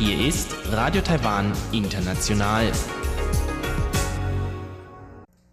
[0.00, 2.72] Hier ist Radio Taiwan International.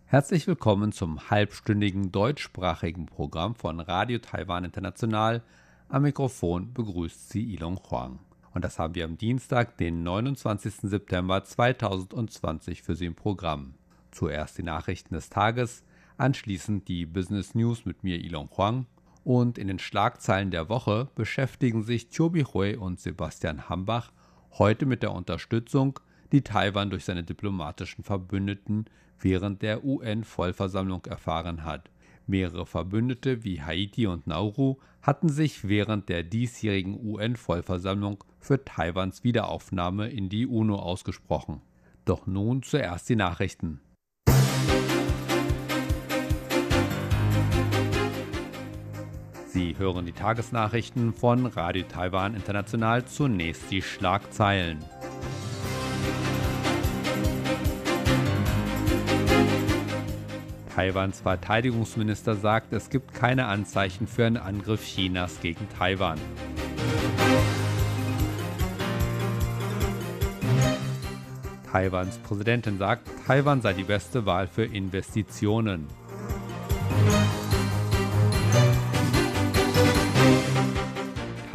[0.05, 5.43] Herzlich willkommen zum halbstündigen deutschsprachigen Programm von Radio Taiwan International.
[5.89, 8.19] Am Mikrofon begrüßt Sie Ilon Huang.
[8.53, 10.75] Und das haben wir am Dienstag, den 29.
[10.83, 13.73] September 2020 für Sie im Programm.
[14.11, 15.83] Zuerst die Nachrichten des Tages,
[16.15, 18.85] anschließend die Business News mit mir Ilon Huang
[19.25, 24.13] und in den Schlagzeilen der Woche beschäftigen sich Chobi Hui und Sebastian Hambach
[24.59, 25.99] heute mit der Unterstützung,
[26.31, 28.85] die Taiwan durch seine diplomatischen Verbündeten
[29.19, 31.89] während der UN-Vollversammlung erfahren hat.
[32.27, 40.09] Mehrere Verbündete wie Haiti und Nauru hatten sich während der diesjährigen UN-Vollversammlung für Taiwans Wiederaufnahme
[40.09, 41.61] in die UNO ausgesprochen.
[42.03, 43.79] Doch nun zuerst die Nachrichten.
[49.57, 53.03] Sie hören die Tagesnachrichten von Radio Taiwan International.
[53.05, 54.77] Zunächst die Schlagzeilen.
[60.75, 66.19] Taiwans Verteidigungsminister sagt, es gibt keine Anzeichen für einen Angriff Chinas gegen Taiwan.
[71.71, 75.87] Taiwans Präsidentin sagt, Taiwan sei die beste Wahl für Investitionen.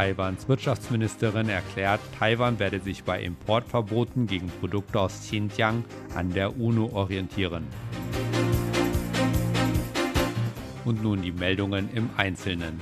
[0.03, 5.84] Taiwans Wirtschaftsministerin erklärt, Taiwan werde sich bei Importverboten gegen Produkte aus Xinjiang
[6.17, 7.69] an der UNO orientieren.
[10.84, 12.80] Und nun die Meldungen im Einzelnen.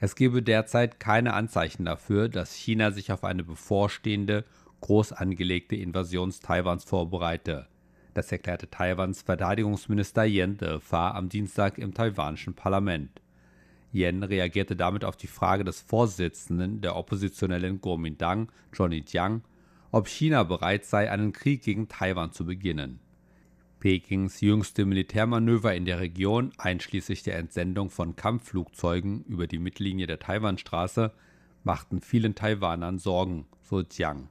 [0.00, 4.44] Es gebe derzeit keine Anzeichen dafür, dass China sich auf eine bevorstehende,
[4.82, 7.68] groß angelegte Invasion Taiwans vorbereite.
[8.14, 13.22] Das erklärte Taiwans Verteidigungsminister Yen Defa am Dienstag im taiwanischen Parlament.
[13.92, 19.42] Yen reagierte damit auf die Frage des Vorsitzenden der oppositionellen Kuomintang, Johnny Jiang,
[19.90, 23.00] ob China bereit sei, einen Krieg gegen Taiwan zu beginnen.
[23.80, 30.18] Pekings jüngste Militärmanöver in der Region, einschließlich der Entsendung von Kampfflugzeugen über die Mittellinie der
[30.18, 31.12] Taiwanstraße,
[31.64, 34.28] machten vielen Taiwanern Sorgen, so Jiang.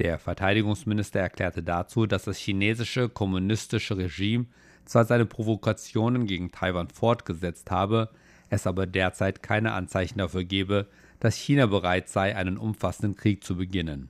[0.00, 4.46] Der Verteidigungsminister erklärte dazu, dass das chinesische kommunistische Regime
[4.86, 8.08] zwar seine Provokationen gegen Taiwan fortgesetzt habe,
[8.48, 10.86] es aber derzeit keine Anzeichen dafür gebe,
[11.20, 14.08] dass China bereit sei, einen umfassenden Krieg zu beginnen.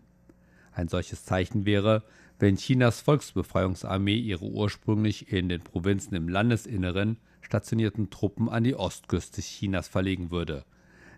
[0.73, 2.05] Ein solches Zeichen wäre,
[2.39, 9.41] wenn Chinas Volksbefreiungsarmee ihre ursprünglich in den Provinzen im Landesinneren stationierten Truppen an die Ostküste
[9.41, 10.65] Chinas verlegen würde.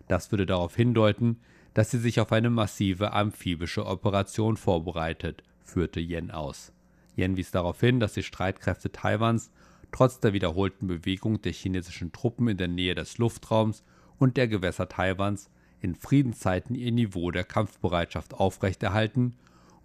[0.07, 1.37] Das würde darauf hindeuten,
[1.73, 6.71] dass sie sich auf eine massive amphibische Operation vorbereitet, führte Yen aus.
[7.15, 9.51] Yen wies darauf hin, dass die Streitkräfte Taiwans
[9.91, 13.83] trotz der wiederholten Bewegung der chinesischen Truppen in der Nähe des Luftraums
[14.17, 15.49] und der Gewässer Taiwans
[15.81, 19.35] in Friedenszeiten ihr Niveau der Kampfbereitschaft aufrechterhalten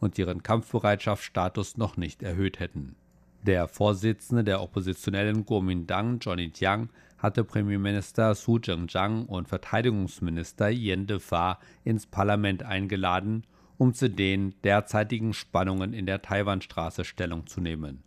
[0.00, 2.94] und ihren Kampfbereitschaftsstatus noch nicht erhöht hätten.
[3.42, 11.58] Der Vorsitzende der oppositionellen Kuomintang, Johnny Jiang, hatte Premierminister Su Zhengzhang und Verteidigungsminister Yen Defa
[11.84, 13.44] ins Parlament eingeladen,
[13.76, 18.02] um zu den derzeitigen Spannungen in der Taiwanstraße Stellung zu nehmen.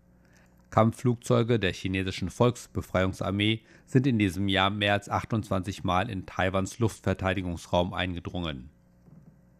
[0.69, 7.93] Kampfflugzeuge der chinesischen Volksbefreiungsarmee sind in diesem Jahr mehr als 28 Mal in Taiwans Luftverteidigungsraum
[7.93, 8.69] eingedrungen.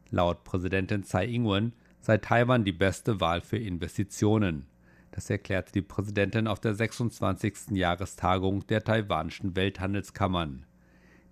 [0.10, 4.66] Laut Präsidentin Tsai Ing-wen sei Taiwan die beste Wahl für Investitionen.
[5.12, 7.72] Das erklärte die Präsidentin auf der 26.
[7.72, 10.66] Jahrestagung der taiwanischen Welthandelskammern.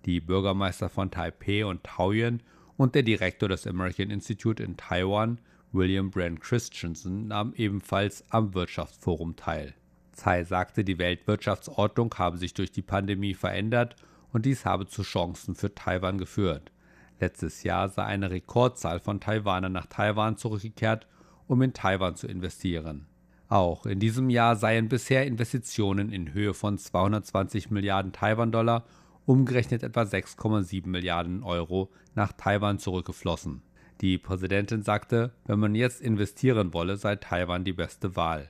[0.04, 2.42] Die Bürgermeister von Taipei und Taoyuan
[2.76, 5.38] und der Direktor des American Institute in Taiwan,
[5.72, 9.74] William Brand Christensen, nahmen ebenfalls am Wirtschaftsforum teil.
[10.12, 13.96] Tsai sagte, die Weltwirtschaftsordnung habe sich durch die Pandemie verändert
[14.32, 16.70] und dies habe zu Chancen für Taiwan geführt.
[17.18, 21.06] Letztes Jahr sei eine Rekordzahl von Taiwanern nach Taiwan zurückgekehrt,
[21.46, 23.06] um in Taiwan zu investieren.
[23.50, 28.84] Auch in diesem Jahr seien bisher Investitionen in Höhe von 220 Milliarden Taiwan-Dollar,
[29.26, 33.62] umgerechnet etwa 6,7 Milliarden Euro, nach Taiwan zurückgeflossen.
[34.02, 38.48] Die Präsidentin sagte, wenn man jetzt investieren wolle, sei Taiwan die beste Wahl.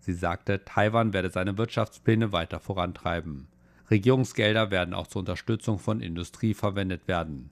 [0.00, 3.48] Sie sagte, Taiwan werde seine Wirtschaftspläne weiter vorantreiben.
[3.90, 7.50] Regierungsgelder werden auch zur Unterstützung von Industrie verwendet werden.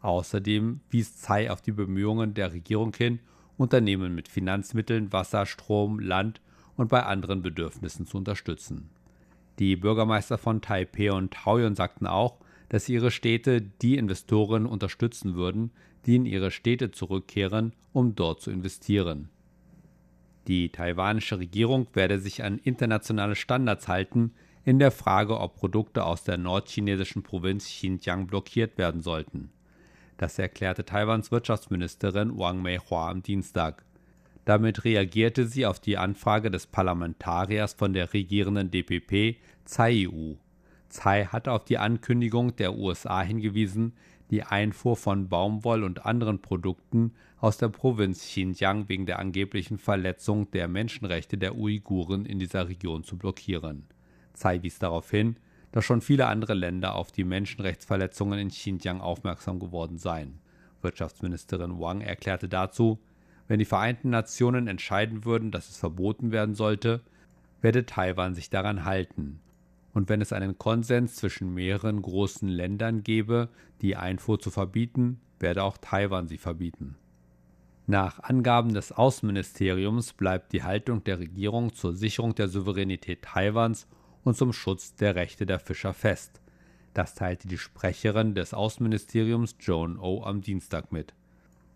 [0.00, 3.20] Außerdem wies Tsai auf die Bemühungen der Regierung hin,
[3.60, 6.40] Unternehmen mit Finanzmitteln, Wasser, Strom, Land
[6.76, 8.88] und bei anderen Bedürfnissen zu unterstützen.
[9.58, 12.38] Die Bürgermeister von Taipei und Taoyuan sagten auch,
[12.70, 15.72] dass ihre Städte die Investoren unterstützen würden,
[16.06, 19.28] die in ihre Städte zurückkehren, um dort zu investieren.
[20.48, 24.32] Die taiwanische Regierung werde sich an internationale Standards halten,
[24.64, 29.50] in der Frage, ob Produkte aus der nordchinesischen Provinz Xinjiang blockiert werden sollten.
[30.20, 33.86] Das erklärte Taiwans Wirtschaftsministerin Wang Meihua am Dienstag.
[34.44, 40.36] Damit reagierte sie auf die Anfrage des Parlamentariers von der regierenden DPP, Tsai Wu.
[40.90, 43.94] Tsai hatte auf die Ankündigung der USA hingewiesen,
[44.30, 50.50] die Einfuhr von Baumwoll und anderen Produkten aus der Provinz Xinjiang wegen der angeblichen Verletzung
[50.50, 53.86] der Menschenrechte der Uiguren in dieser Region zu blockieren.
[54.34, 55.36] Tsai wies darauf hin,
[55.72, 60.38] dass schon viele andere Länder auf die Menschenrechtsverletzungen in Xinjiang aufmerksam geworden seien.
[60.82, 62.98] Wirtschaftsministerin Wang erklärte dazu,
[63.48, 67.00] wenn die Vereinten Nationen entscheiden würden, dass es verboten werden sollte,
[67.60, 69.40] werde Taiwan sich daran halten.
[69.92, 73.48] Und wenn es einen Konsens zwischen mehreren großen Ländern gäbe,
[73.82, 76.96] die Einfuhr zu verbieten, werde auch Taiwan sie verbieten.
[77.86, 83.88] Nach Angaben des Außenministeriums bleibt die Haltung der Regierung zur Sicherung der Souveränität Taiwans
[84.24, 86.40] und zum Schutz der Rechte der Fischer fest.
[86.94, 91.14] Das teilte die Sprecherin des Außenministeriums Joan O am Dienstag mit.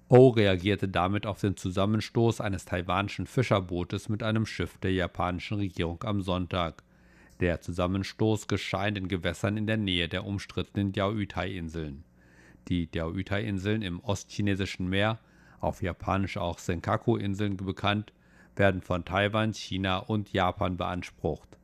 [0.09, 6.03] O reagierte damit auf den Zusammenstoß eines taiwanischen Fischerbootes mit einem Schiff der japanischen Regierung
[6.05, 6.83] am Sonntag.
[7.41, 12.05] Der Zusammenstoß geschah in den Gewässern in der Nähe der umstrittenen Diaoyutai-Inseln.
[12.69, 15.19] Die Diaoyutai-Inseln im ostchinesischen Meer,
[15.61, 18.13] auf Japanisch auch Senkaku-Inseln bekannt,
[18.57, 21.57] werden von Taiwan, China und Japan beansprucht.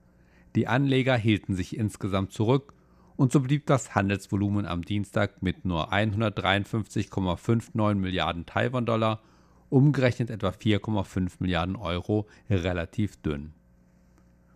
[0.56, 2.74] Die Anleger hielten sich insgesamt zurück
[3.16, 9.22] und so blieb das Handelsvolumen am Dienstag mit nur 153,59 Milliarden Taiwan-Dollar,
[9.70, 13.54] umgerechnet etwa 4,5 Milliarden Euro, relativ dünn.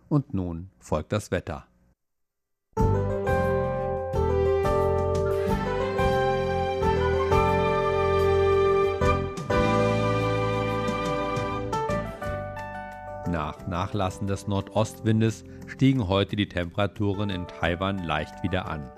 [0.08, 1.66] Und nun folgt das Wetter.
[13.68, 18.90] Nachlassen des Nordostwindes stiegen heute die Temperaturen in Taiwan leicht wieder an.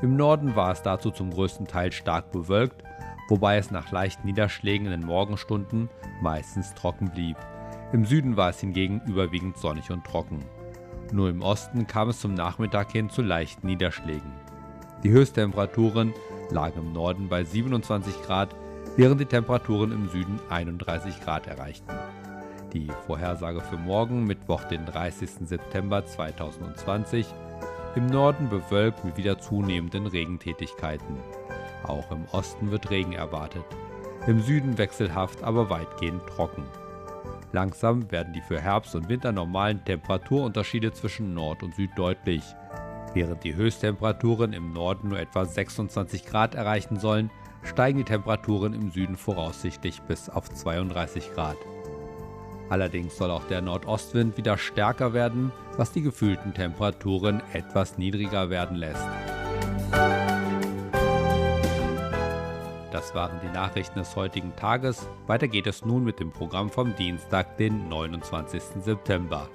[0.00, 2.84] Im Norden war es dazu zum größten Teil stark bewölkt,
[3.28, 5.90] wobei es nach leichten Niederschlägen in den Morgenstunden
[6.22, 7.36] meistens trocken blieb.
[7.92, 10.44] Im Süden war es hingegen überwiegend sonnig und trocken.
[11.12, 14.30] Nur im Osten kam es zum Nachmittag hin zu leichten Niederschlägen.
[15.02, 16.12] Die Höchsttemperaturen
[16.50, 18.54] lagen im Norden bei 27 Grad,
[18.96, 21.92] während die Temperaturen im Süden 31 Grad erreichten.
[22.74, 25.48] Die Vorhersage für morgen, Mittwoch, den 30.
[25.48, 27.26] September 2020.
[27.96, 31.16] Im Norden bewölkt mit wieder zunehmenden Regentätigkeiten.
[31.84, 33.64] Auch im Osten wird Regen erwartet.
[34.26, 36.64] Im Süden wechselhaft, aber weitgehend trocken.
[37.52, 42.42] Langsam werden die für Herbst und Winter normalen Temperaturunterschiede zwischen Nord und Süd deutlich.
[43.14, 47.30] Während die Höchsttemperaturen im Norden nur etwa 26 Grad erreichen sollen,
[47.62, 51.56] steigen die Temperaturen im Süden voraussichtlich bis auf 32 Grad.
[52.70, 58.76] Allerdings soll auch der Nordostwind wieder stärker werden, was die gefühlten Temperaturen etwas niedriger werden
[58.76, 59.06] lässt.
[62.92, 65.08] Das waren die Nachrichten des heutigen Tages.
[65.26, 68.62] Weiter geht es nun mit dem Programm vom Dienstag, den 29.
[68.82, 69.48] September.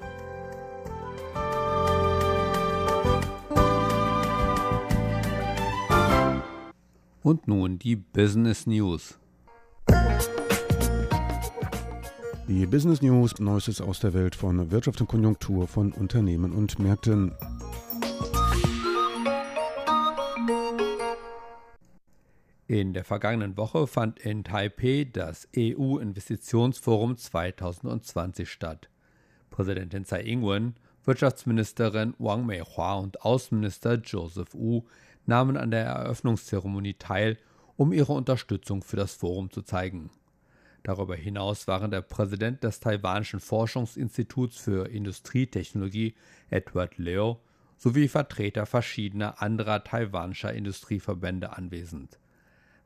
[7.21, 9.19] Und nun die Business News.
[12.55, 17.31] Die Business News, Neuestes aus der Welt von Wirtschaft und Konjunktur von Unternehmen und Märkten.
[22.67, 28.87] In der vergangenen Woche fand in Taipei das EU-Investitionsforum 2020 statt.
[29.49, 34.83] Präsidentin Tsai Ing-wen, Wirtschaftsministerin Wang Meihua und Außenminister Joseph Wu
[35.25, 37.39] nahmen an der Eröffnungszeremonie teil,
[37.77, 40.11] um ihre Unterstützung für das Forum zu zeigen.
[40.83, 46.13] Darüber hinaus waren der Präsident des taiwanischen Forschungsinstituts für Industrietechnologie
[46.49, 47.39] Edward Leo
[47.77, 52.19] sowie Vertreter verschiedener anderer taiwanischer Industrieverbände anwesend.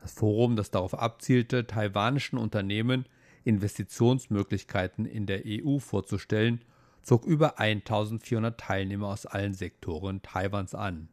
[0.02, 3.06] Das Forum, das darauf abzielte, taiwanischen Unternehmen
[3.44, 6.62] Investitionsmöglichkeiten in der EU vorzustellen,
[7.02, 11.08] zog über 1400 Teilnehmer aus allen Sektoren Taiwans an.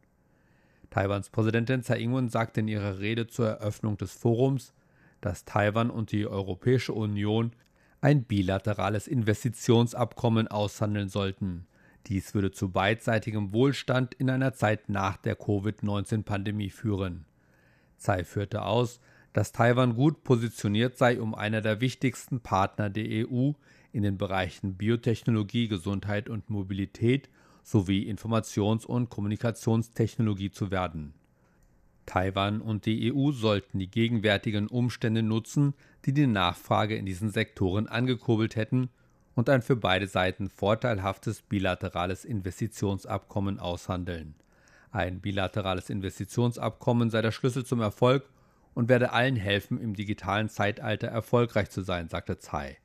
[0.89, 4.73] Taiwans Präsidentin Tsai Ing-wen sagte in ihrer Rede zur Eröffnung des Forums,
[5.25, 7.51] dass Taiwan und die Europäische Union
[7.99, 11.65] ein bilaterales Investitionsabkommen aushandeln sollten.
[12.05, 17.25] Dies würde zu beidseitigem Wohlstand in einer Zeit nach der Covid-19-Pandemie führen.
[17.97, 18.99] Tsai führte aus,
[19.33, 23.53] dass Taiwan gut positioniert sei, um einer der wichtigsten Partner der EU
[23.93, 27.31] in den Bereichen Biotechnologie, Gesundheit und Mobilität
[27.63, 31.15] sowie Informations- und Kommunikationstechnologie zu werden.
[32.05, 35.73] Taiwan und die EU sollten die gegenwärtigen Umstände nutzen,
[36.05, 38.89] die die Nachfrage in diesen Sektoren angekurbelt hätten
[39.35, 44.35] und ein für beide Seiten vorteilhaftes bilaterales Investitionsabkommen aushandeln.
[44.91, 48.29] Ein bilaterales Investitionsabkommen sei der Schlüssel zum Erfolg
[48.73, 52.77] und werde allen helfen, im digitalen Zeitalter erfolgreich zu sein, sagte Tsai.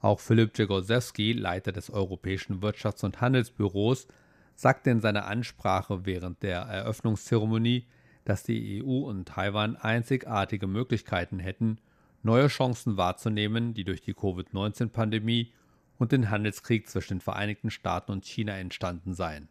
[0.00, 4.06] Auch Philipp Jagorzewski, Leiter des Europäischen Wirtschafts- und Handelsbüros,
[4.54, 7.86] sagte in seiner Ansprache während der Eröffnungszeremonie,
[8.24, 11.78] dass die EU und Taiwan einzigartige Möglichkeiten hätten,
[12.22, 15.52] neue Chancen wahrzunehmen, die durch die Covid-19-Pandemie
[15.98, 19.48] und den Handelskrieg zwischen den Vereinigten Staaten und China entstanden seien.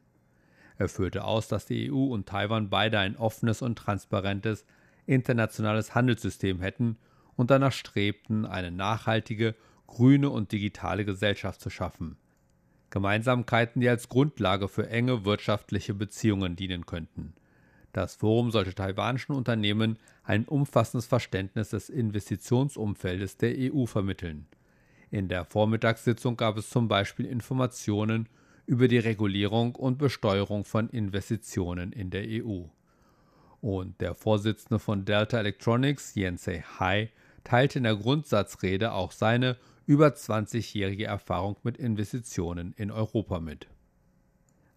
[0.78, 4.66] Er führte aus, dass die EU und Taiwan beide ein offenes und transparentes
[5.06, 6.98] internationales Handelssystem hätten
[7.36, 9.56] und danach strebten, eine nachhaltige,
[9.88, 12.18] grüne und digitale Gesellschaft zu schaffen.
[12.90, 17.34] Gemeinsamkeiten, die als Grundlage für enge wirtschaftliche Beziehungen dienen könnten.
[17.94, 24.48] Das Forum sollte taiwanischen Unternehmen ein umfassendes Verständnis des Investitionsumfeldes der EU vermitteln.
[25.12, 28.28] In der Vormittagssitzung gab es zum Beispiel Informationen
[28.66, 32.64] über die Regulierung und Besteuerung von Investitionen in der EU.
[33.62, 37.12] Und der Vorsitzende von Delta Electronics, Jensei Hai,
[37.44, 43.68] teilte in der Grundsatzrede auch seine über 20-jährige Erfahrung mit Investitionen in Europa mit.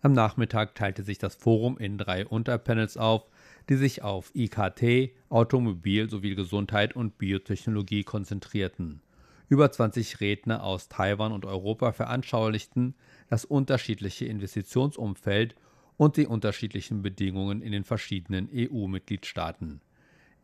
[0.07, 3.29] Am Nachmittag teilte sich das Forum in drei Unterpanels auf,
[3.69, 9.01] die sich auf IKT, Automobil sowie Gesundheit und Biotechnologie konzentrierten.
[9.49, 12.95] Über 20 Redner aus Taiwan und Europa veranschaulichten
[13.29, 15.57] das unterschiedliche Investitionsumfeld
[15.97, 19.81] und die unterschiedlichen Bedingungen in den verschiedenen EU-Mitgliedstaaten.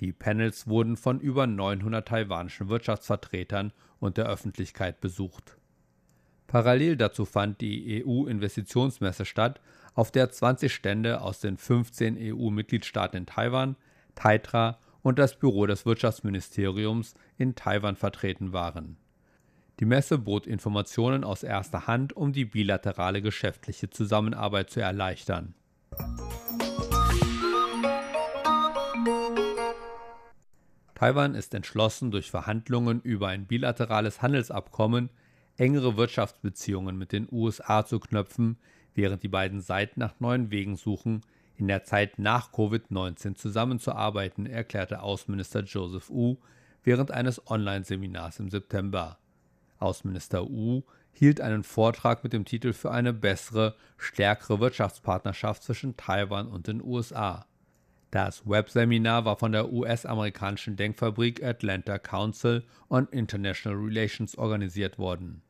[0.00, 5.56] Die Panels wurden von über 900 taiwanischen Wirtschaftsvertretern und der Öffentlichkeit besucht.
[6.52, 9.62] Parallel dazu fand die EU-Investitionsmesse statt,
[9.94, 13.74] auf der 20 Stände aus den 15 EU-Mitgliedstaaten in Taiwan,
[14.16, 18.98] Taitra und das Büro des Wirtschaftsministeriums in Taiwan vertreten waren.
[19.80, 25.54] Die Messe bot Informationen aus erster Hand, um die bilaterale geschäftliche Zusammenarbeit zu erleichtern.
[30.94, 35.08] Taiwan ist entschlossen, durch Verhandlungen über ein bilaterales Handelsabkommen
[35.56, 38.56] engere Wirtschaftsbeziehungen mit den USA zu knöpfen,
[38.94, 41.22] während die beiden Seiten nach neuen Wegen suchen,
[41.56, 46.36] in der Zeit nach Covid-19 zusammenzuarbeiten, erklärte Außenminister Joseph Wu
[46.82, 49.18] während eines Online-Seminars im September.
[49.78, 50.82] Außenminister Wu
[51.12, 56.82] hielt einen Vortrag mit dem Titel für eine bessere, stärkere Wirtschaftspartnerschaft zwischen Taiwan und den
[56.82, 57.46] USA.
[58.12, 65.40] Das Webseminar war von der US-amerikanischen Denkfabrik Atlanta Council on International Relations organisiert worden.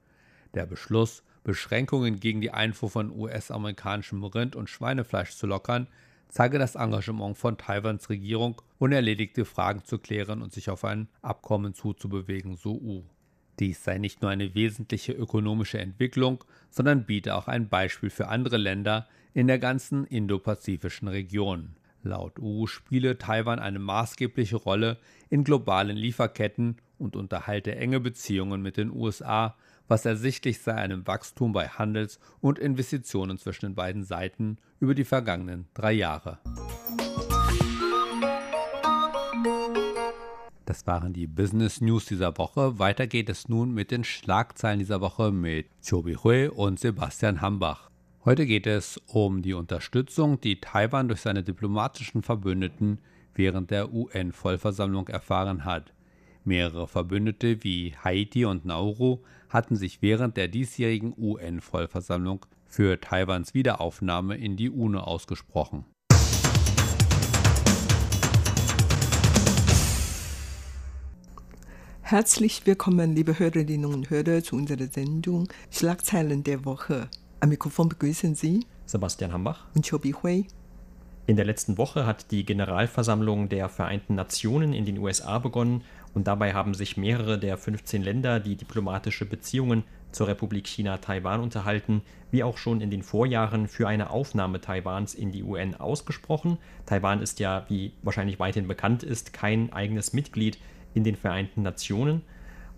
[0.55, 5.89] Der Beschluss, Beschränkungen gegen die Einfuhr von US-amerikanischem Rind- und Schweinefleisch zu lockern,
[6.29, 11.75] zeige das Engagement von Taiwans Regierung, unerledigte Fragen zu klären und sich auf ein Abkommen
[11.75, 13.03] zuzubewegen, so U.
[13.59, 18.57] Dies sei nicht nur eine wesentliche ökonomische Entwicklung, sondern biete auch ein Beispiel für andere
[18.57, 21.75] Länder in der ganzen indopazifischen Region.
[22.05, 24.99] Laut U spiele Taiwan eine maßgebliche Rolle
[25.31, 29.57] in globalen Lieferketten und unterhalte enge Beziehungen mit den USA,
[29.87, 35.05] was ersichtlich sei einem Wachstum bei Handels- und Investitionen zwischen den beiden Seiten über die
[35.05, 36.39] vergangenen drei Jahre.
[40.65, 42.79] Das waren die Business News dieser Woche.
[42.79, 47.92] Weiter geht es nun mit den Schlagzeilen dieser Woche mit Chobi Hui und Sebastian Hambach.
[48.25, 53.01] Heute geht es um die Unterstützung, die Taiwan durch seine diplomatischen Verbündeten
[53.35, 55.93] während der UN-Vollversammlung erfahren hat.
[56.45, 64.37] Mehrere Verbündete wie Haiti und Nauru hatten sich während der diesjährigen UN-Vollversammlung für Taiwans Wiederaufnahme
[64.37, 65.85] in die UNO ausgesprochen.
[72.03, 77.11] Herzlich willkommen, liebe Hörerinnen und Hörer, zu unserer Sendung Schlagzeilen der Woche.
[77.43, 80.47] Am Mikrofon begrüßen Sie Sebastian Hambach und Chobi Hui.
[81.27, 85.83] In der letzten Woche hat die Generalversammlung der Vereinten Nationen in den USA begonnen
[86.15, 89.83] und dabei haben sich mehrere der 15 Länder, die diplomatische Beziehungen
[90.13, 95.13] zur Republik China Taiwan unterhalten, wie auch schon in den Vorjahren für eine Aufnahme Taiwans
[95.13, 96.59] in die UN ausgesprochen.
[96.87, 100.59] Taiwan ist ja, wie wahrscheinlich weithin bekannt ist, kein eigenes Mitglied
[100.95, 102.23] in den Vereinten Nationen.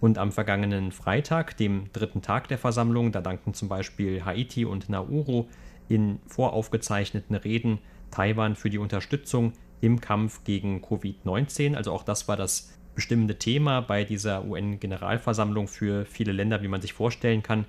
[0.05, 4.91] Und am vergangenen Freitag, dem dritten Tag der Versammlung, da danken zum Beispiel Haiti und
[4.91, 5.47] Nauru
[5.89, 7.79] in voraufgezeichneten Reden
[8.11, 11.75] Taiwan für die Unterstützung im Kampf gegen Covid-19.
[11.75, 16.83] Also auch das war das bestimmende Thema bei dieser UN-Generalversammlung für viele Länder, wie man
[16.83, 17.65] sich vorstellen kann.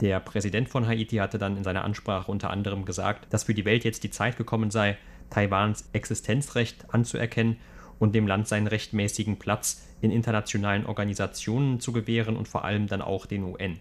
[0.00, 3.64] Der Präsident von Haiti hatte dann in seiner Ansprache unter anderem gesagt, dass für die
[3.64, 4.96] Welt jetzt die Zeit gekommen sei,
[5.28, 7.56] Taiwans Existenzrecht anzuerkennen
[8.00, 13.02] und dem Land seinen rechtmäßigen Platz in internationalen Organisationen zu gewähren und vor allem dann
[13.02, 13.78] auch den UN.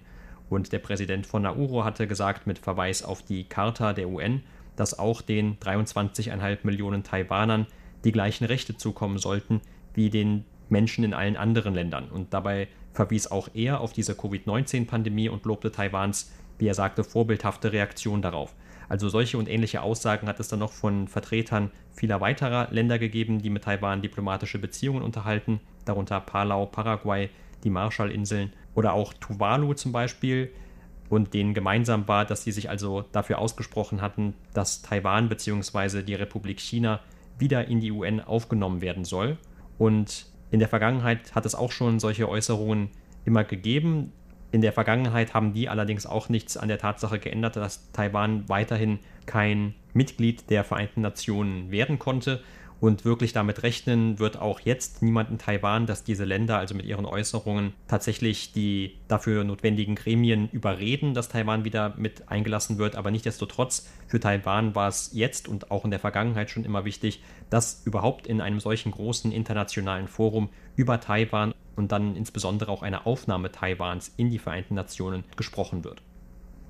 [0.49, 4.43] Und der Präsident von Nauru hatte gesagt, mit Verweis auf die Charta der UN,
[4.75, 7.65] dass auch den 23,5 Millionen Taiwanern
[8.03, 9.61] die gleichen Rechte zukommen sollten
[9.93, 12.09] wie den Menschen in allen anderen Ländern.
[12.09, 17.71] Und dabei verwies auch er auf diese Covid-19-Pandemie und lobte Taiwans, wie er sagte, vorbildhafte
[17.71, 18.53] Reaktion darauf.
[18.89, 23.39] Also solche und ähnliche Aussagen hat es dann noch von Vertretern vieler weiterer Länder gegeben,
[23.39, 27.29] die mit Taiwan diplomatische Beziehungen unterhalten, darunter Palau, Paraguay,
[27.63, 30.52] die Marshallinseln oder auch Tuvalu zum Beispiel.
[31.08, 36.04] Und denen gemeinsam war, dass sie sich also dafür ausgesprochen hatten, dass Taiwan bzw.
[36.04, 36.99] die Republik China
[37.39, 39.38] wieder in die UN aufgenommen werden soll.
[39.78, 42.89] Und in der Vergangenheit hat es auch schon solche Äußerungen
[43.25, 44.12] immer gegeben.
[44.51, 48.99] In der Vergangenheit haben die allerdings auch nichts an der Tatsache geändert, dass Taiwan weiterhin
[49.25, 52.41] kein Mitglied der Vereinten Nationen werden konnte.
[52.79, 56.85] Und wirklich damit rechnen wird auch jetzt niemand in Taiwan, dass diese Länder also mit
[56.85, 62.95] ihren Äußerungen tatsächlich die dafür notwendigen Gremien überreden, dass Taiwan wieder mit eingelassen wird.
[62.95, 67.21] Aber nichtdestotrotz, für Taiwan war es jetzt und auch in der Vergangenheit schon immer wichtig,
[67.49, 73.07] dass überhaupt in einem solchen großen internationalen Forum über Taiwan und dann insbesondere auch eine
[73.07, 76.03] Aufnahme Taiwans in die Vereinten Nationen gesprochen wird.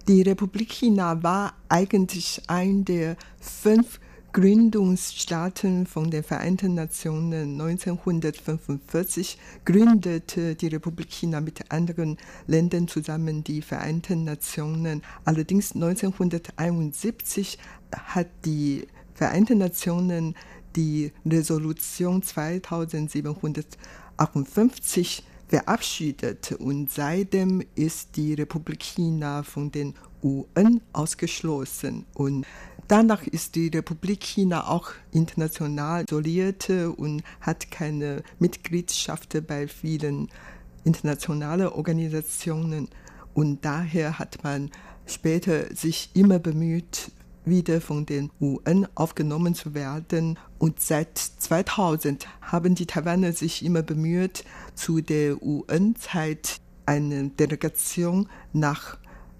[0.07, 3.99] Die Republik China war eigentlich ein der fünf
[4.31, 13.63] Gründungsstaaten von den Vereinten Nationen 1945 gründete die Republik China mit anderen Ländern zusammen die
[13.63, 15.01] Vereinten Nationen.
[15.25, 17.57] Allerdings 1971
[17.91, 20.35] hat die Vereinten Nationen
[20.75, 22.21] die Resolution
[24.19, 32.45] 2758 verabschiedet und seitdem ist die Republik China von den UN ausgeschlossen und
[32.89, 40.27] Danach ist die Republik China auch international isoliert und hat keine Mitgliedschaft bei vielen
[40.85, 42.89] internationalen Organisationen.
[43.35, 44.71] Und daher hat man
[45.05, 47.11] später sich immer bemüht,
[47.49, 50.37] wieder von den UN aufgenommen zu werden.
[50.57, 54.43] Und seit 2000 haben die Taiwaner sich immer bemüht,
[54.75, 58.97] zu der UN-Zeit eine Delegation nach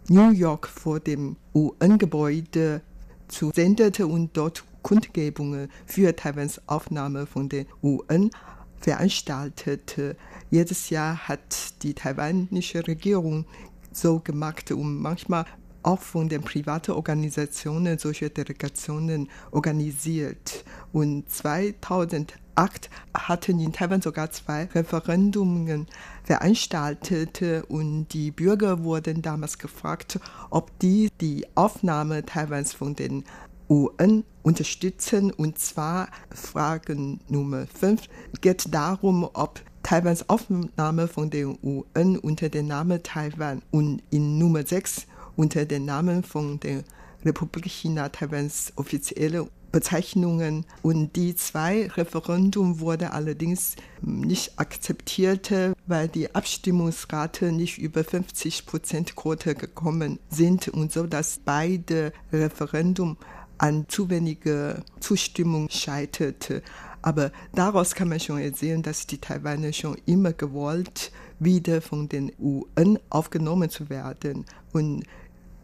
[0.07, 2.81] New York vor dem UN-Gebäude
[3.27, 8.31] zu sendete und dort Kundgebungen für Taiwans Aufnahme von der UN
[8.79, 10.15] veranstaltete.
[10.49, 13.45] Jedes Jahr hat die taiwanische Regierung
[13.91, 15.45] so gemacht und manchmal
[15.83, 20.65] auch von den privaten Organisationen solche Delegationen organisiert.
[20.91, 25.87] Und 2008 hatten in Taiwan sogar zwei Referendungen
[26.23, 33.23] veranstaltet und die Bürger wurden damals gefragt, ob die die Aufnahme Taiwans von den
[33.69, 35.31] UN unterstützen.
[35.31, 38.01] Und zwar Frage Nummer 5
[38.41, 44.63] geht darum, ob Taiwans Aufnahme von den UN unter dem Namen Taiwan und in Nummer
[44.63, 45.07] 6
[45.39, 46.83] unter dem Namen von der
[47.23, 50.65] Republik China Taiwans offizielle Bezeichnungen.
[50.81, 55.49] Und die zwei Referendum wurde allerdings nicht akzeptiert,
[55.87, 63.15] weil die Abstimmungsrate nicht über 50 Prozent Quote gekommen sind und so, dass beide Referendum
[63.59, 66.63] an zu weniger Zustimmung scheiterte.
[67.01, 72.33] Aber daraus kann man schon sehen, dass die Taiwaner schon immer gewollt, wieder von den
[72.39, 74.45] UN aufgenommen zu werden.
[74.73, 75.05] Und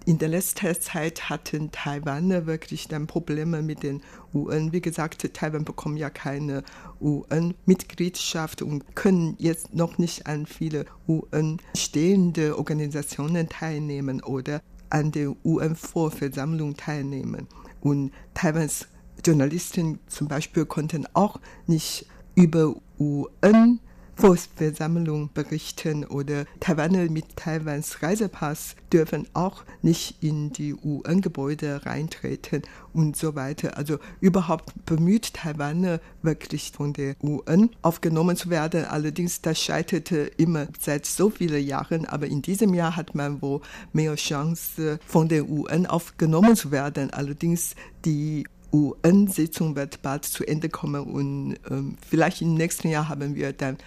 [0.05, 4.01] in der letzten Zeit hatten Taiwaner wirklich dann Probleme mit den
[4.33, 4.71] UN.
[4.71, 6.63] Wie gesagt, Taiwan bekommt ja keine
[7.01, 16.77] UN-Mitgliedschaft und können jetzt noch nicht an viele UN-stehende Organisationen teilnehmen oder an der UN-Vorversammlung
[16.77, 17.47] teilnehmen.
[17.81, 18.87] Und Taiwans
[19.25, 23.79] Journalisten zum Beispiel konnten auch nicht über UN
[24.15, 32.61] Volksversammlung berichten oder Taiwaner mit Taiwans Reisepass dürfen auch nicht in die UN-Gebäude reintreten
[32.93, 33.77] und so weiter.
[33.77, 38.85] Also überhaupt bemüht Taiwaner wirklich von der UN aufgenommen zu werden.
[38.85, 43.61] Allerdings das scheiterte immer seit so vielen Jahren, aber in diesem Jahr hat man wohl
[43.91, 47.11] mehr Chance von der UN aufgenommen zu werden.
[47.11, 47.75] Allerdings
[48.05, 53.53] die UN-Sitzung wird bald zu Ende kommen und ähm, vielleicht im nächsten Jahr haben wir
[53.53, 53.77] dann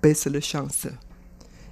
[0.00, 0.98] bessere Chance.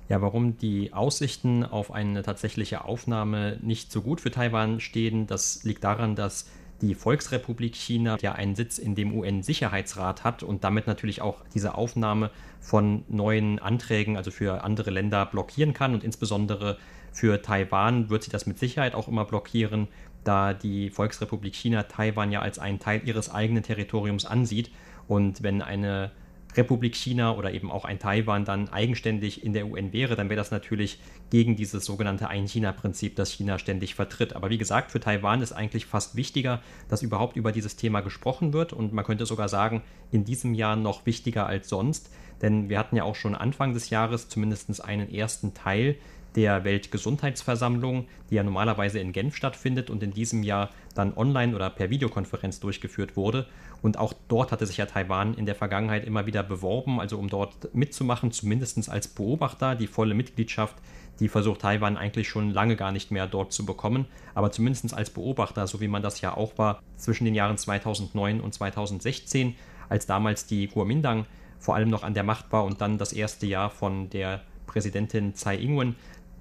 [0.09, 5.65] Ja, warum die Aussichten auf eine tatsächliche Aufnahme nicht so gut für Taiwan stehen, das
[5.65, 6.47] liegt daran, dass
[6.81, 11.75] die Volksrepublik China ja einen Sitz in dem UN-Sicherheitsrat hat und damit natürlich auch diese
[11.75, 15.95] Aufnahme von neuen Anträgen, also für andere Länder, blockieren kann.
[15.95, 16.79] Und insbesondere
[17.13, 19.89] für Taiwan wird sie das mit Sicherheit auch immer blockieren,
[20.23, 24.71] da die Volksrepublik China Taiwan ja als einen Teil ihres eigenen Territoriums ansieht.
[25.09, 26.11] Und wenn eine
[26.57, 30.39] Republik China oder eben auch ein Taiwan dann eigenständig in der UN wäre, dann wäre
[30.39, 30.99] das natürlich
[31.31, 34.35] gegen dieses sogenannte Ein-China-Prinzip, das China ständig vertritt.
[34.35, 38.53] Aber wie gesagt, für Taiwan ist eigentlich fast wichtiger, dass überhaupt über dieses Thema gesprochen
[38.53, 42.11] wird und man könnte sogar sagen, in diesem Jahr noch wichtiger als sonst.
[42.43, 45.97] Denn wir hatten ja auch schon Anfang des Jahres zumindest einen ersten Teil
[46.37, 51.71] der Weltgesundheitsversammlung, die ja normalerweise in Genf stattfindet und in diesem Jahr dann online oder
[51.71, 53.47] per Videokonferenz durchgeführt wurde.
[53.83, 57.29] Und auch dort hatte sich ja Taiwan in der Vergangenheit immer wieder beworben, also um
[57.29, 59.75] dort mitzumachen, zumindest als Beobachter.
[59.75, 60.77] Die volle Mitgliedschaft,
[61.21, 65.11] die versucht Taiwan eigentlich schon lange gar nicht mehr dort zu bekommen, aber zumindest als
[65.11, 69.55] Beobachter, so wie man das ja auch war zwischen den Jahren 2009 und 2016,
[69.89, 71.27] als damals die Kuomintang
[71.59, 75.35] vor allem noch an der Macht war und dann das erste Jahr von der Präsidentin
[75.35, 75.97] Tsai Ing-wen,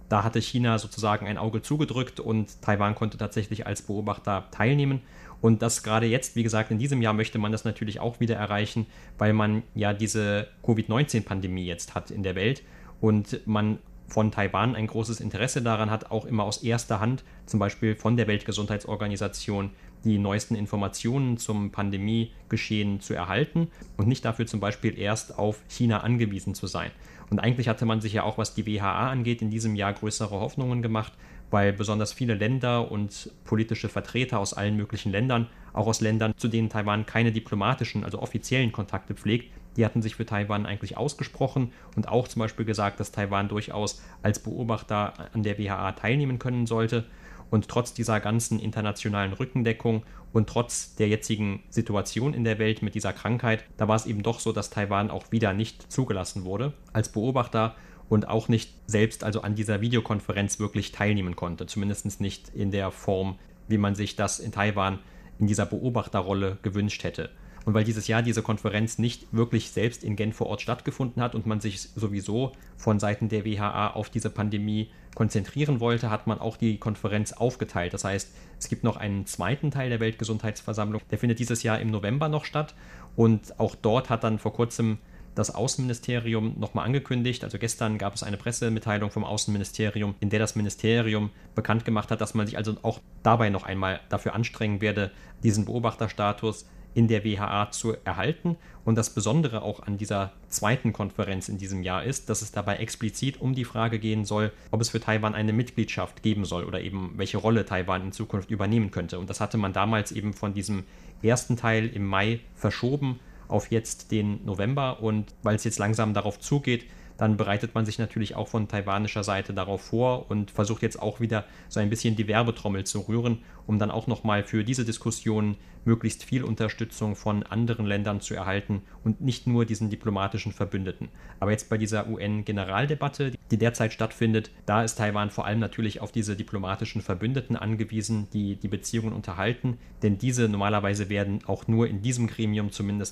[0.09, 5.01] da hatte China sozusagen ein Auge zugedrückt und Taiwan konnte tatsächlich als Beobachter teilnehmen.
[5.45, 8.35] Und das gerade jetzt, wie gesagt, in diesem Jahr möchte man das natürlich auch wieder
[8.35, 8.87] erreichen,
[9.19, 12.63] weil man ja diese Covid-19-Pandemie jetzt hat in der Welt
[12.99, 13.77] und man
[14.07, 18.17] von Taiwan ein großes Interesse daran hat, auch immer aus erster Hand, zum Beispiel von
[18.17, 19.69] der Weltgesundheitsorganisation,
[20.03, 25.99] die neuesten Informationen zum Pandemiegeschehen zu erhalten und nicht dafür zum Beispiel erst auf China
[25.99, 26.89] angewiesen zu sein.
[27.29, 30.39] Und eigentlich hatte man sich ja auch, was die WHA angeht, in diesem Jahr größere
[30.39, 31.13] Hoffnungen gemacht,
[31.51, 36.47] weil besonders viele Länder und politische Vertreter aus allen möglichen Ländern, auch aus Ländern, zu
[36.47, 41.71] denen Taiwan keine diplomatischen, also offiziellen Kontakte pflegt, die hatten sich für Taiwan eigentlich ausgesprochen
[41.95, 46.65] und auch zum Beispiel gesagt, dass Taiwan durchaus als Beobachter an der WHA teilnehmen können
[46.65, 47.05] sollte.
[47.51, 50.03] Und trotz dieser ganzen internationalen Rückendeckung
[50.33, 54.23] und trotz der jetzigen Situation in der Welt mit dieser Krankheit, da war es eben
[54.23, 57.75] doch so, dass Taiwan auch wieder nicht zugelassen wurde als Beobachter
[58.09, 61.65] und auch nicht selbst also an dieser Videokonferenz wirklich teilnehmen konnte.
[61.65, 63.37] Zumindest nicht in der Form,
[63.67, 64.99] wie man sich das in Taiwan
[65.39, 67.29] in dieser Beobachterrolle gewünscht hätte.
[67.65, 71.33] Und weil dieses Jahr diese Konferenz nicht wirklich selbst in Genf vor Ort stattgefunden hat
[71.33, 76.39] und man sich sowieso von Seiten der WHA auf diese Pandemie konzentrieren wollte, hat man
[76.39, 77.93] auch die Konferenz aufgeteilt.
[77.93, 81.89] Das heißt, es gibt noch einen zweiten Teil der Weltgesundheitsversammlung, der findet dieses Jahr im
[81.89, 82.75] November noch statt.
[83.15, 84.99] Und auch dort hat dann vor kurzem
[85.35, 87.43] das Außenministerium nochmal angekündigt.
[87.43, 92.21] Also gestern gab es eine Pressemitteilung vom Außenministerium, in der das Ministerium bekannt gemacht hat,
[92.21, 95.11] dass man sich also auch dabei noch einmal dafür anstrengen werde,
[95.43, 98.55] diesen Beobachterstatus in der WHA zu erhalten.
[98.85, 102.77] Und das Besondere auch an dieser zweiten Konferenz in diesem Jahr ist, dass es dabei
[102.77, 106.79] explizit um die Frage gehen soll, ob es für Taiwan eine Mitgliedschaft geben soll oder
[106.79, 109.19] eben welche Rolle Taiwan in Zukunft übernehmen könnte.
[109.19, 110.85] Und das hatte man damals eben von diesem
[111.21, 115.01] ersten Teil im Mai verschoben auf jetzt den November.
[115.01, 116.85] Und weil es jetzt langsam darauf zugeht,
[117.17, 121.19] dann bereitet man sich natürlich auch von taiwanischer Seite darauf vor und versucht jetzt auch
[121.19, 125.57] wieder so ein bisschen die Werbetrommel zu rühren, um dann auch nochmal für diese Diskussion
[125.85, 131.09] möglichst viel Unterstützung von anderen Ländern zu erhalten und nicht nur diesen diplomatischen Verbündeten.
[131.39, 136.11] Aber jetzt bei dieser UN-Generaldebatte, die derzeit stattfindet, da ist Taiwan vor allem natürlich auf
[136.11, 142.01] diese diplomatischen Verbündeten angewiesen, die die Beziehungen unterhalten, denn diese normalerweise werden auch nur in
[142.01, 143.05] diesem Gremium zumindest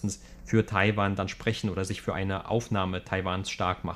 [0.44, 3.93] für Taiwan dann sprechen oder sich für eine Aufnahme Taiwans stark machen.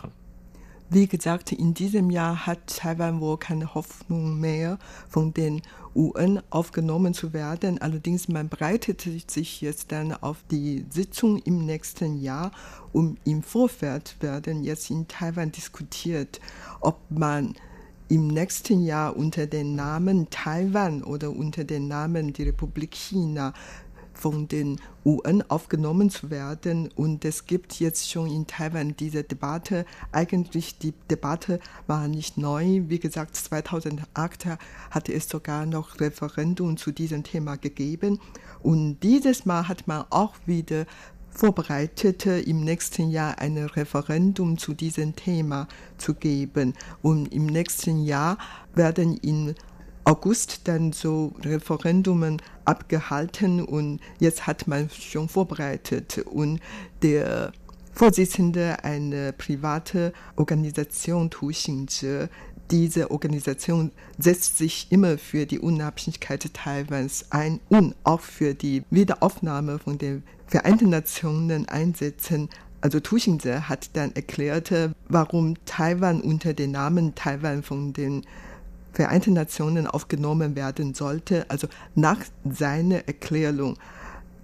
[0.90, 5.62] Wie gesagt, in diesem Jahr hat Taiwan wohl keine Hoffnung mehr, von den
[5.94, 7.82] UN aufgenommen zu werden.
[7.82, 12.52] Allerdings man breitet sich jetzt dann auf die Sitzung im nächsten Jahr
[12.94, 16.40] und im Vorfeld werden jetzt in Taiwan diskutiert,
[16.80, 17.56] ob man
[18.08, 23.54] im nächsten Jahr unter dem Namen Taiwan oder unter dem Namen die Republik China
[24.18, 26.90] von den UN aufgenommen zu werden.
[26.96, 29.86] Und es gibt jetzt schon in Taiwan diese Debatte.
[30.12, 32.82] Eigentlich die Debatte war nicht neu.
[32.88, 34.58] Wie gesagt, 2008
[34.92, 38.20] hatte es sogar noch Referendum zu diesem Thema gegeben.
[38.62, 40.86] Und dieses Mal hat man auch wieder
[41.30, 46.74] vorbereitete, im nächsten Jahr ein Referendum zu diesem Thema zu geben.
[47.02, 48.38] Und im nächsten Jahr
[48.74, 49.54] werden in
[50.08, 56.62] August dann so Referendumen abgehalten und jetzt hat man schon vorbereitet und
[57.02, 57.52] der
[57.92, 62.30] Vorsitzende einer privaten Organisation Tuxingzhe,
[62.72, 69.78] diese Organisation setzt sich immer für die Unabhängigkeit Taiwans ein und auch für die Wiederaufnahme
[69.78, 72.48] von den Vereinten Nationen einsetzen.
[72.80, 74.72] Also Tuxingzhe hat dann erklärt,
[75.10, 78.26] warum Taiwan unter dem Namen Taiwan von den
[78.98, 81.46] Vereinten Nationen aufgenommen werden sollte.
[81.52, 82.18] Also nach
[82.50, 83.78] seiner Erklärung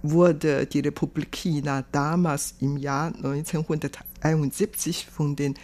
[0.00, 5.56] wurde die Republik China damals im Jahr 1971 von den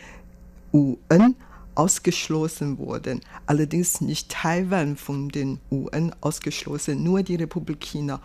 [0.73, 1.37] UN
[1.77, 3.21] ausgeschlossen worden.
[3.47, 8.21] Allerdings nicht Taiwan von den UN ausgeschlossen, nur die Republik China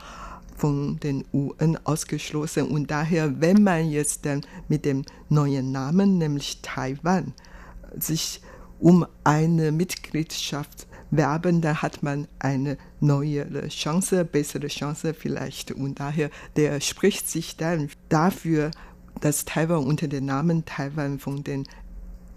[0.58, 2.70] von den UN ausgeschlossen.
[2.70, 7.34] Und daher, wenn man jetzt dann mit dem neuen Namen, nämlich Taiwan,
[8.00, 8.42] sich
[8.80, 15.72] um eine Mitgliedschaft werben, dann hat man eine neue Chance, bessere Chance vielleicht.
[15.72, 18.72] Und daher, der spricht sich dann dafür,
[19.22, 21.66] dass Taiwan unter dem Namen Taiwan von den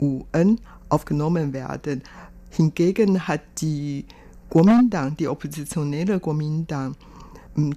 [0.00, 2.02] UN aufgenommen werden.
[2.50, 4.06] Hingegen hat die
[4.48, 6.94] Kuomintang, die oppositionelle Kuomintang,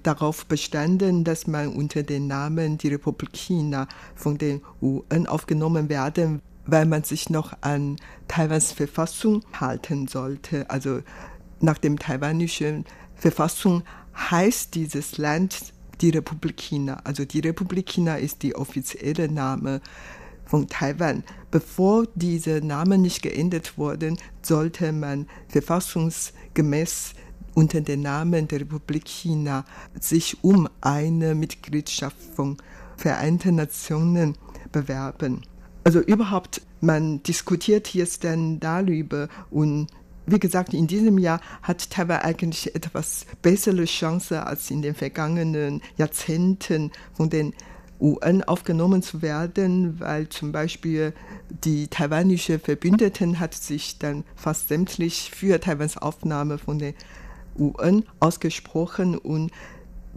[0.04, 6.42] darauf bestanden, dass man unter dem Namen die Republik China von den UN aufgenommen werden
[6.66, 7.98] weil man sich noch an
[8.28, 10.70] Taiwans Verfassung halten sollte.
[10.70, 11.02] Also
[11.60, 13.84] nach dem taiwanischen Verfassung
[14.16, 17.00] heißt dieses Land die Republik China.
[17.04, 19.82] Also die Republik China ist die offizielle Name
[20.46, 21.24] von Taiwan.
[21.50, 27.14] Bevor diese Namen nicht geändert wurden, sollte man verfassungsgemäß
[27.54, 29.66] unter dem Namen der Republik China
[30.00, 32.58] sich um eine Mitgliedschaft von
[32.98, 34.38] Vereinten Nationen
[34.72, 35.42] bewerben.
[35.84, 39.88] Also überhaupt, man diskutiert jetzt dann darüber und
[40.28, 45.82] wie gesagt, in diesem Jahr hat Taiwan eigentlich etwas bessere Chance als in den vergangenen
[45.98, 47.54] Jahrzehnten von den
[48.00, 51.14] UN aufgenommen zu werden, weil zum Beispiel
[51.64, 56.94] die taiwanische Verbündeten hat sich dann fast sämtlich für Taiwans Aufnahme von den
[57.58, 59.52] UN ausgesprochen und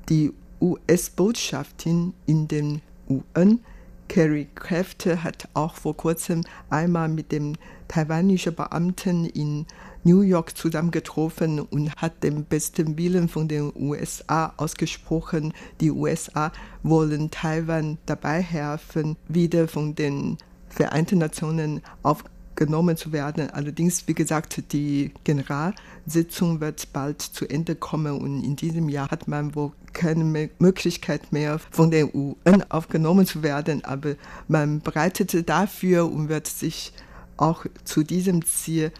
[0.08, 3.60] die US-Botschaftin in den UN
[4.08, 7.54] Carrie Kräfte hat auch vor kurzem einmal mit dem
[7.88, 9.66] taiwanischen Beamten in
[10.04, 15.52] New York zusammengetroffen und hat den besten Willen von den USA ausgesprochen.
[15.80, 20.36] Die USA wollen Taiwan dabei helfen, wieder von den
[20.68, 22.24] Vereinten Nationen auf
[22.56, 23.50] genommen zu werden.
[23.50, 29.28] Allerdings, wie gesagt, die Generalsitzung wird bald zu Ende kommen und in diesem Jahr hat
[29.28, 33.84] man wohl keine Möglichkeit mehr, von der UN aufgenommen zu werden.
[33.84, 34.14] Aber
[34.48, 36.92] man bereitete dafür und wird sich
[37.36, 38.92] auch zu diesem Ziel